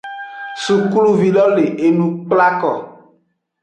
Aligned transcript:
Sukluvi 0.63 1.29
lo 1.35 1.45
le 1.53 1.65
enu 1.91 2.05
kplako. 2.27 2.73